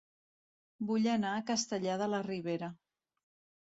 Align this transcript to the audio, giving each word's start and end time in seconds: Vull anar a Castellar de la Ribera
Vull 0.93 1.05
anar 1.17 1.35
a 1.35 1.45
Castellar 1.53 2.01
de 2.05 2.11
la 2.17 2.27
Ribera 2.33 2.75